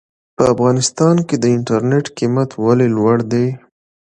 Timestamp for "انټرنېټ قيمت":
1.57-2.49